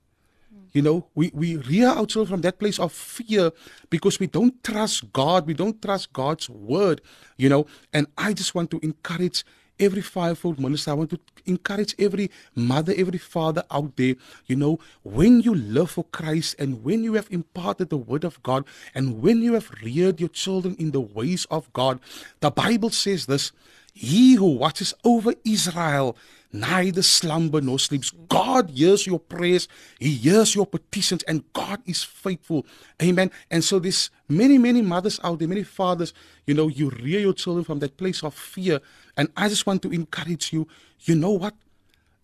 [0.76, 3.50] You know, we, we rear our children from that place of fear
[3.88, 5.46] because we don't trust God.
[5.46, 7.00] We don't trust God's word,
[7.38, 7.64] you know.
[7.94, 9.42] And I just want to encourage
[9.80, 10.90] every fivefold minister.
[10.90, 14.16] I want to encourage every mother, every father out there.
[14.44, 18.42] You know, when you live for Christ and when you have imparted the word of
[18.42, 22.00] God and when you have reared your children in the ways of God,
[22.40, 23.50] the Bible says this
[23.94, 26.18] He who watches over Israel
[26.60, 28.10] neither slumber nor sleeps.
[28.28, 32.66] God hears your prayers, He hears your petitions, and God is faithful.
[33.02, 33.30] Amen.
[33.50, 36.12] And so there's many, many mothers out there, many fathers,
[36.46, 38.80] you know, you rear your children from that place of fear.
[39.16, 40.66] And I just want to encourage you,
[41.00, 41.54] you know what?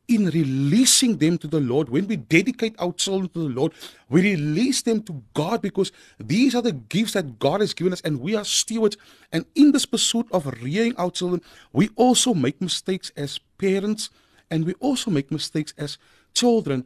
[0.09, 3.73] in releasing them to the Lord, when we dedicate our children to the Lord,
[4.09, 8.01] we release them to God because these are the gifts that God has given us
[8.03, 8.97] and we are stewards.
[9.33, 11.41] And in this pursuit of rearing our children,
[11.73, 14.11] we also make mistakes as parents
[14.53, 15.97] and we also make mistakes as
[16.35, 16.85] children.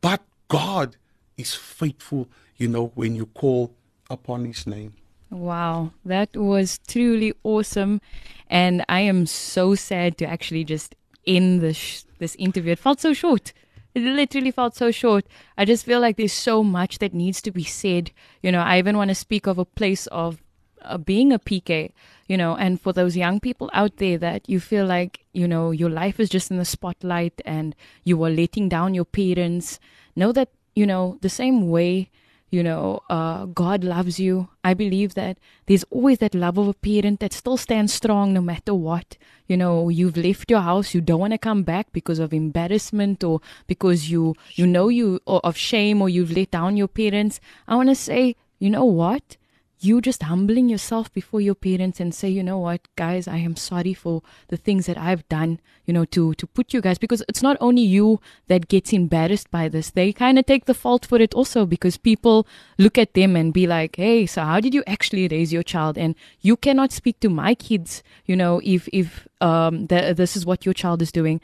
[0.00, 0.96] But God
[1.36, 3.74] is faithful, you know, when you call
[4.08, 4.94] upon His name.
[5.30, 8.00] Wow, that was truly awesome.
[8.48, 10.94] And I am so sad to actually just
[11.26, 12.72] end this this interview.
[12.72, 13.52] It felt so short.
[13.94, 15.26] It literally felt so short.
[15.56, 18.12] I just feel like there's so much that needs to be said.
[18.42, 20.40] You know, I even want to speak of a place of
[20.82, 21.92] uh, being a PK,
[22.26, 25.70] you know, and for those young people out there that you feel like, you know,
[25.70, 29.80] your life is just in the spotlight and you are letting down your parents,
[30.16, 32.10] know that, you know, the same way
[32.50, 34.48] you know, uh, God loves you.
[34.64, 38.40] I believe that there's always that love of a parent that still stands strong no
[38.40, 39.18] matter what.
[39.46, 43.22] You know, you've left your house, you don't want to come back because of embarrassment
[43.22, 47.40] or because you you know you or of shame or you've let down your parents.
[47.66, 49.36] I want to say, you know what?
[49.80, 53.54] You just humbling yourself before your parents and say, you know what, guys, I am
[53.56, 57.22] sorry for the things that I've done, you know, to to put you guys because
[57.28, 59.90] it's not only you that gets embarrassed by this.
[59.90, 62.46] They kind of take the fault for it also because people
[62.78, 65.96] look at them and be like, hey, so how did you actually raise your child?
[65.96, 70.44] And you cannot speak to my kids, you know, if if um the, this is
[70.44, 71.40] what your child is doing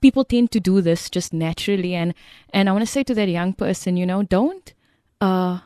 [0.00, 2.14] people tend to do this just naturally and
[2.50, 4.72] and i want to say to that young person you know don't
[5.20, 5.58] uh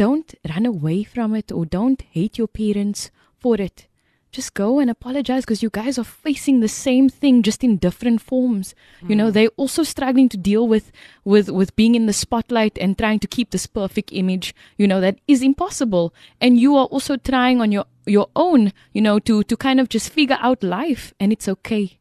[0.00, 3.86] don't run away from it or don't hate your parents for it.
[4.32, 8.22] Just go and apologize because you guys are facing the same thing just in different
[8.22, 8.74] forms.
[9.02, 9.10] Mm.
[9.10, 9.32] You know, hmm.
[9.32, 10.90] they're also struggling to deal with,
[11.22, 15.02] with, with being in the spotlight and trying to keep this perfect image, you know,
[15.02, 16.14] that is impossible.
[16.40, 19.90] And you are also trying on your, your own, you know, to, to kind of
[19.90, 21.98] just figure out life and it's okay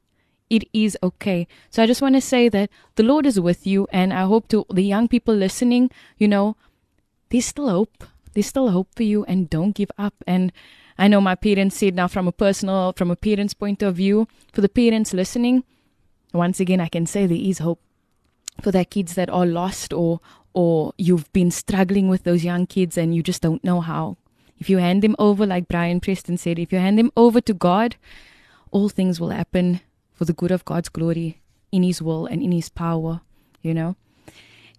[0.50, 1.48] it is okay.
[1.70, 4.48] So I just want to say that the Lord is with you, and I hope
[4.48, 6.56] to the young people listening, you know,
[7.30, 8.04] there's still hope.
[8.34, 10.14] There's still hope for you and don't give up.
[10.28, 10.52] And
[10.98, 14.28] I know my parents said now from a personal, from a parent's point of view,
[14.52, 15.64] for the parents listening,
[16.34, 17.82] once again, I can say there is hope
[18.62, 20.20] for their kids that are lost or,
[20.54, 24.18] or you've been struggling with those young kids and you just don't know how.
[24.60, 27.54] If you hand them over, like Brian Preston said, if you hand them over to
[27.54, 27.96] God,
[28.72, 29.80] all things will happen
[30.14, 31.40] for the good of God's glory
[31.72, 33.22] in His will and in His power,
[33.62, 33.96] you know.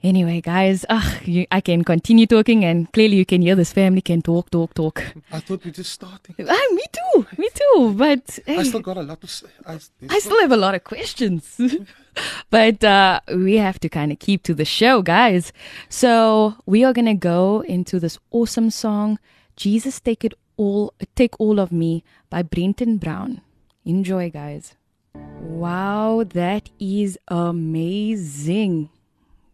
[0.02, 4.00] Anyway, guys, ugh, you, I can continue talking, and clearly you can hear this family
[4.00, 5.04] can talk, talk, talk.
[5.30, 6.34] I thought we just starting.
[6.48, 7.94] Ah, me too, me too.
[7.94, 9.48] But hey, I still got a lot to say.
[9.66, 11.60] I, I still have a lot of questions,
[12.50, 15.52] but uh, we have to kind of keep to the show, guys.
[15.90, 19.18] So we are gonna go into this awesome song,
[19.54, 23.42] "Jesus Take It All, Take All of Me" by Brenton Brown.
[23.84, 24.76] Enjoy, guys.
[25.12, 28.88] Wow, that is amazing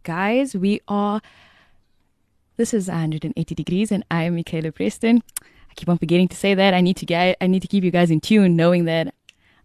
[0.07, 0.55] guys.
[0.55, 1.21] We are.
[2.57, 5.23] This is 180 degrees, and I am Michaela Preston.
[5.43, 6.73] I keep on forgetting to say that.
[6.73, 7.37] I need to get.
[7.41, 9.13] I need to keep you guys in tune, knowing that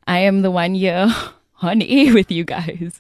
[0.08, 1.08] I am the one year
[1.62, 3.00] on air with you guys.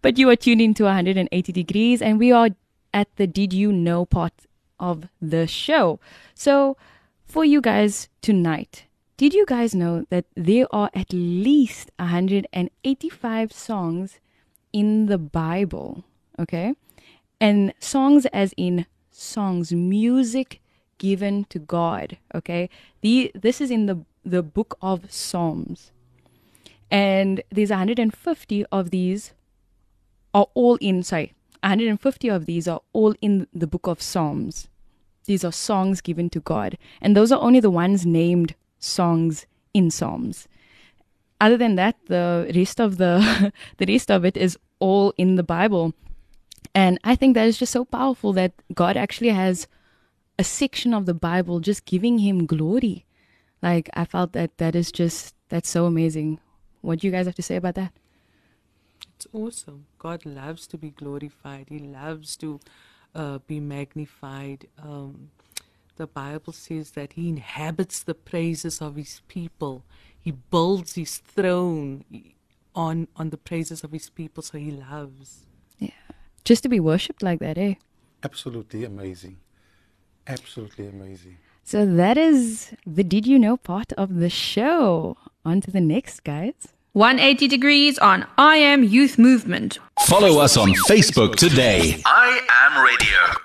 [0.00, 2.50] But you are tuned into 180 degrees, and we are
[2.94, 4.32] at the Did You Know part
[4.78, 5.98] of the show.
[6.34, 6.76] So,
[7.26, 8.84] for you guys tonight,
[9.16, 14.20] did you guys know that there are at least 185 songs
[14.72, 16.05] in the Bible?
[16.38, 16.74] Okay?
[17.40, 20.60] And songs as in songs, music
[20.98, 22.68] given to God, okay?
[23.02, 25.92] The this is in the the book of Psalms.
[26.90, 29.32] And there's 150 of these
[30.34, 34.68] are all in sorry, 150 of these are all in the book of Psalms.
[35.24, 36.78] These are songs given to God.
[37.00, 40.46] And those are only the ones named songs in Psalms.
[41.40, 45.42] Other than that, the rest of the the rest of it is all in the
[45.42, 45.94] Bible.
[46.76, 49.66] And I think that is just so powerful that God actually has
[50.38, 53.06] a section of the Bible just giving him glory.
[53.62, 56.38] Like I felt that that is just that's so amazing.
[56.82, 57.94] What do you guys have to say about that?
[59.14, 59.86] It's awesome.
[59.98, 61.68] God loves to be glorified.
[61.70, 62.60] He loves to
[63.14, 64.68] uh, be magnified.
[64.78, 65.30] Um,
[65.96, 69.82] the Bible says that He inhabits the praises of His people.
[70.20, 72.04] He builds His throne
[72.74, 75.46] on on the praises of His people, so He loves.
[76.46, 77.74] Just to be worshipped like that, eh?
[78.22, 79.38] Absolutely amazing.
[80.28, 81.38] Absolutely amazing.
[81.64, 85.16] So that is the Did You Know part of the show.
[85.44, 86.54] On to the next, guys.
[86.92, 89.80] 180 degrees on I Am Youth Movement.
[90.06, 92.00] Follow us on Facebook today.
[92.06, 93.42] I am radio.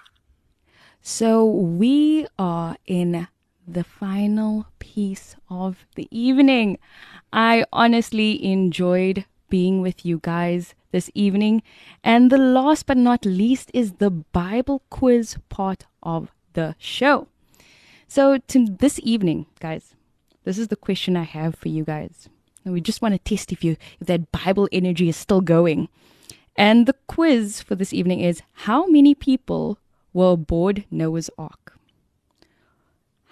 [1.02, 3.28] So we are in
[3.68, 6.78] the final piece of the evening.
[7.34, 11.64] I honestly enjoyed being with you guys this evening.
[12.04, 17.28] And the last but not least is the Bible quiz part of the show.
[18.08, 19.96] So, to this evening, guys,
[20.44, 22.28] this is the question I have for you guys.
[22.66, 25.88] And we just want to test if you if that Bible energy is still going.
[26.56, 29.80] And the quiz for this evening is how many people
[30.14, 31.78] were aboard Noah's Ark?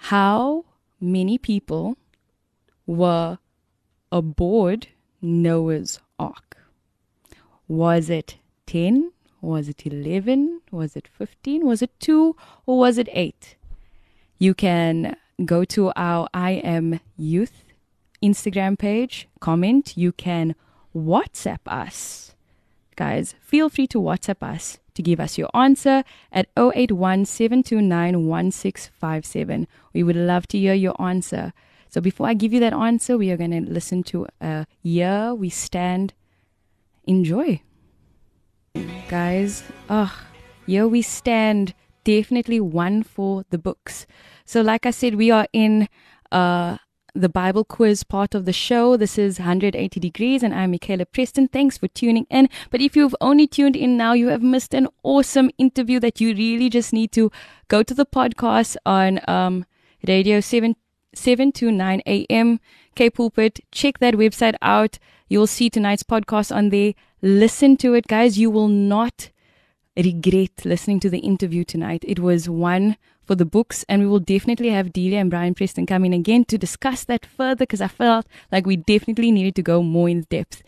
[0.04, 0.64] How
[1.00, 1.96] many people
[2.86, 3.38] were
[4.10, 4.88] aboard
[5.20, 6.49] Noah's Ark?
[7.70, 9.12] Was it 10?
[9.40, 10.62] Was it 11?
[10.72, 11.64] Was it 15?
[11.64, 12.34] Was it 2?
[12.66, 13.54] Or was it 8?
[14.40, 15.14] You can
[15.44, 17.62] go to our I Am Youth
[18.20, 19.96] Instagram page, comment.
[19.96, 20.56] You can
[20.96, 22.34] WhatsApp us.
[22.96, 26.02] Guys, feel free to WhatsApp us to give us your answer
[26.32, 29.68] at 081 729 1657.
[29.92, 31.52] We would love to hear your answer.
[31.88, 35.32] So before I give you that answer, we are going to listen to a year
[35.36, 36.14] we stand.
[37.10, 37.60] Enjoy.
[39.08, 40.16] Guys, oh,
[40.64, 41.74] here we stand.
[42.04, 44.06] Definitely one for the books.
[44.44, 45.88] So, like I said, we are in
[46.30, 46.76] uh,
[47.12, 48.96] the Bible quiz part of the show.
[48.96, 51.48] This is 180 Degrees, and I'm Michaela Preston.
[51.48, 52.48] Thanks for tuning in.
[52.70, 56.32] But if you've only tuned in now, you have missed an awesome interview that you
[56.32, 57.32] really just need to
[57.66, 59.64] go to the podcast on um,
[60.06, 60.76] Radio 7,
[61.14, 62.60] 7 to 9 a.m.
[62.94, 63.60] K Pulpit.
[63.72, 64.98] Check that website out.
[65.28, 66.94] You'll see tonight's podcast on there.
[67.22, 68.38] Listen to it, guys.
[68.38, 69.30] You will not
[69.96, 72.04] regret listening to the interview tonight.
[72.06, 75.86] It was one for the books, and we will definitely have Delia and Brian Preston
[75.86, 79.62] come in again to discuss that further because I felt like we definitely needed to
[79.62, 80.62] go more in depth.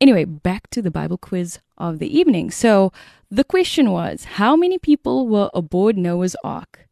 [0.00, 2.50] Anyway, back to the Bible quiz of the evening.
[2.50, 2.92] So
[3.30, 6.85] the question was how many people were aboard Noah's Ark?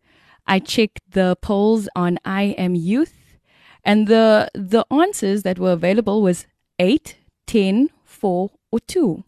[0.46, 3.36] I checked the polls on I Am Youth,
[3.84, 6.46] and the the answers that were available was
[6.78, 7.16] 8,
[7.46, 9.24] 10, 4, or 2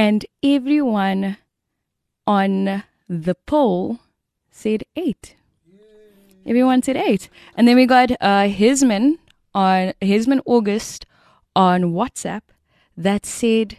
[0.00, 1.36] and everyone
[2.26, 3.98] on the poll
[4.50, 5.34] said eight.
[6.46, 9.18] Everyone said eight, and then we got uh, Hisman
[9.54, 11.04] on Hisman August
[11.54, 12.40] on WhatsApp
[12.96, 13.76] that said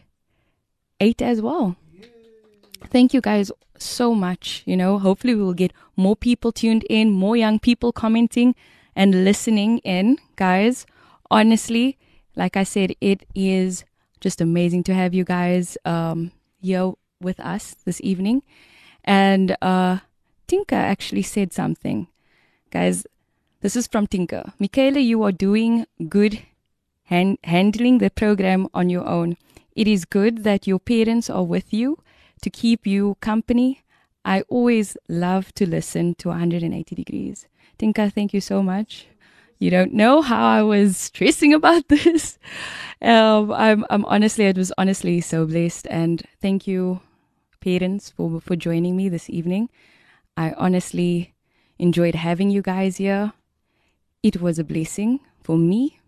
[1.00, 1.76] eight as well.
[2.86, 3.52] Thank you guys
[3.82, 4.64] so much.
[4.66, 8.56] You know, hopefully we will get more people tuned in, more young people commenting
[8.96, 10.86] and listening in, guys.
[11.30, 11.98] Honestly,
[12.36, 13.86] like I said, it is
[14.20, 18.44] just amazing to have you guys um, here with us this evening.
[19.04, 20.00] And uh,
[20.48, 22.08] Tinka actually said something.
[22.70, 23.06] Guys,
[23.62, 24.54] this is from Tinka.
[24.60, 26.42] Michaela, you are doing good
[27.04, 29.38] hand- handling the program on your own.
[29.76, 31.98] It is good that your parents are with you
[32.42, 33.84] to keep you company.
[34.24, 37.48] I always love to listen to 180 degrees.
[37.78, 39.08] Tinka, thank you so much.
[39.58, 42.40] You don't know how I was stressing about this.
[43.02, 45.88] Um, I'm, I'm honestly, it was honestly so blessed.
[45.90, 47.02] And thank you,
[47.60, 49.70] parents, for, for joining me this evening.
[50.36, 51.34] I honestly
[51.78, 53.34] enjoyed having you guys here.
[54.24, 56.00] It was a blessing for me.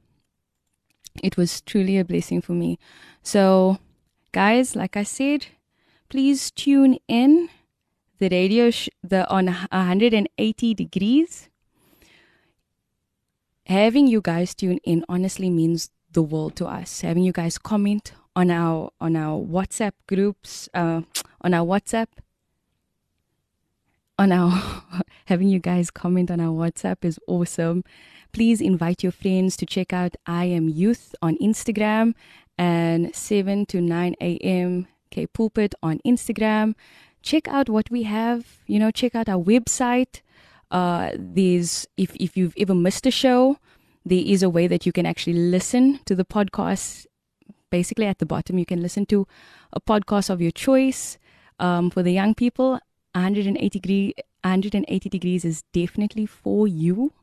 [1.21, 2.79] It was truly a blessing for me.
[3.21, 3.77] So,
[4.31, 5.47] guys, like I said,
[6.13, 7.49] please tune in
[8.19, 11.49] the radio sh- the on 180 degrees
[13.65, 17.01] having you guys tune in honestly means the world to us.
[17.01, 21.01] Having you guys comment on our on our WhatsApp groups, uh,
[21.41, 22.09] on our WhatsApp,
[24.19, 24.83] on our
[25.25, 27.83] having you guys comment on our WhatsApp is awesome.
[28.33, 32.13] Please invite your friends to check out I Am Youth on Instagram
[32.55, 34.87] and 7 to 9 a.m.
[35.13, 36.75] K Pulpit on Instagram.
[37.21, 38.41] Check out what we have.
[38.67, 40.21] You know, check out our website
[40.73, 43.57] uh, there's if if you've ever missed a show,
[44.03, 47.05] there is a way that you can actually listen to the podcast.
[47.69, 49.27] Basically, at the bottom, you can listen to
[49.71, 51.17] a podcast of your choice.
[51.59, 52.79] Um, for the young people,
[53.13, 57.13] 180 degree 180 degrees is definitely for you.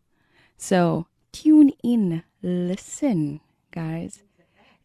[0.57, 3.41] So tune in, listen,
[3.72, 4.22] guys.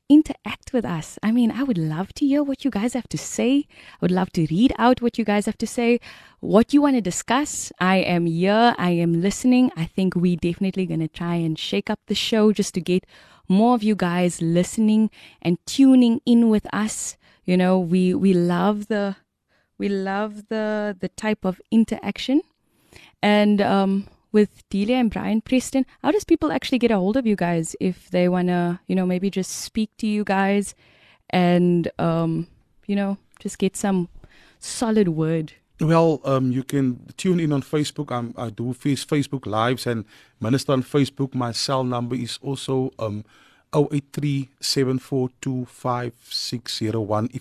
[0.10, 1.18] Interact with us.
[1.24, 3.68] I mean, I would love to hear what you guys have to say.
[3.94, 6.00] I would love to read out what you guys have to say,
[6.40, 7.72] what you want to discuss.
[7.80, 8.76] I am here.
[8.78, 9.72] I am listening.
[9.76, 13.06] I think we definitely going to try and shake up the show just to get
[13.48, 15.10] more of you guys listening
[15.42, 17.18] and tuning in with us.
[17.44, 19.18] You know, we we love the
[19.78, 22.42] we love the the type of interaction.
[23.22, 27.26] And um with Delia and Brian Preston, how does people actually get a hold of
[27.26, 30.76] you guys if they want to, you know, maybe just speak to you guys
[31.30, 32.46] and, um,
[32.86, 34.10] you know, just get some
[34.60, 35.54] solid word?
[35.80, 38.12] Well, um, you can tune in on Facebook.
[38.12, 40.04] I'm, I do face Facebook lives and
[40.42, 41.34] minister on Facebook.
[41.34, 43.24] My cell number is also um,
[43.74, 44.76] 083 If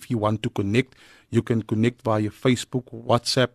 [0.09, 0.95] you want to connect,
[1.29, 3.49] you can connect via Facebook, WhatsApp,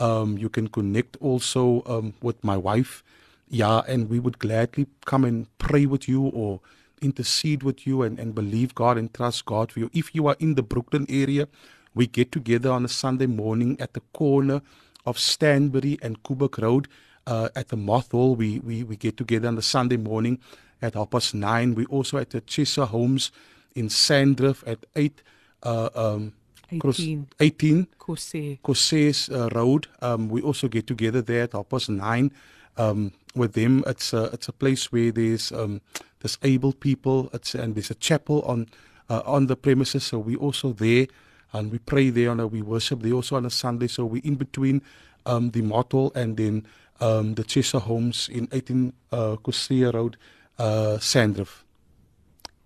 [0.00, 3.02] um, you can connect also um, with my wife.
[3.48, 6.60] Yeah, and we would gladly come and pray with you or
[7.00, 9.90] intercede with you and, and believe God and trust God for you.
[9.92, 11.46] If you are in the Brooklyn area,
[11.94, 14.62] we get together on a Sunday morning at the corner
[15.04, 16.88] of Stanbury and Kubek Road
[17.26, 18.34] uh, at the Moth Hall.
[18.34, 20.40] We, we, we get together on the Sunday morning
[20.82, 21.74] at half past nine.
[21.74, 23.30] We also at the Cheshire Homes
[23.74, 25.22] in Sandrift at eight.
[25.62, 26.32] Uh, um,
[26.70, 27.28] 18.
[27.40, 28.58] 18 Kose.
[28.62, 29.86] Kose's uh, Road.
[30.02, 32.32] Um, we also get together there at half past nine
[32.76, 33.84] um, with them.
[33.86, 35.80] It's a, it's a place where there's um,
[36.20, 37.30] disabled people.
[37.32, 38.68] It's and there's a chapel on
[39.08, 40.04] uh, on the premises.
[40.04, 41.06] So we also there
[41.52, 43.86] and we pray there and we worship there also on a Sunday.
[43.86, 44.82] So we in between
[45.24, 46.66] um, the Mottle and then
[47.00, 50.16] um, the Cheshire Homes in 18 uh, Kosea Road,
[50.58, 51.64] uh, Sandrift.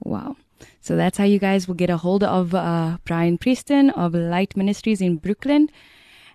[0.04, 0.36] Wow.
[0.80, 4.56] So that's how you guys will get a hold of uh, Brian Preston of Light
[4.56, 5.68] Ministries in Brooklyn.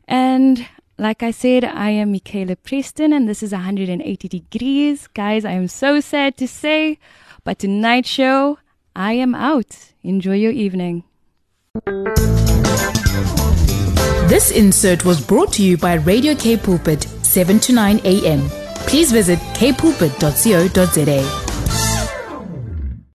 [0.07, 0.67] And
[0.97, 5.07] like I said, I am Michaela Preston, and this is 180 degrees.
[5.07, 6.99] Guys, I am so sad to say,
[7.43, 8.59] but tonight's show,
[8.95, 9.93] I am out.
[10.03, 11.03] Enjoy your evening.
[14.29, 18.47] This insert was brought to you by Radio K Pulpit, 7 to 9 a.m.
[18.87, 21.44] Please visit kpulpit.co.za.